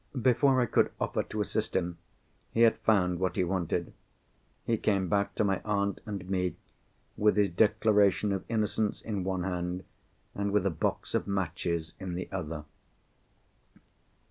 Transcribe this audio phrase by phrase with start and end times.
[0.19, 1.99] Before I could offer to assist him
[2.55, 3.93] he had found what he wanted.
[4.65, 6.55] He came back to my aunt and me,
[7.17, 9.83] with his declaration of innocence in one hand,
[10.33, 12.65] and with a box of matches in the other.